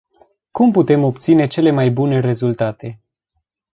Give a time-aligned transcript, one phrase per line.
[0.51, 3.01] Cum putem obține cele mai bune rezultate?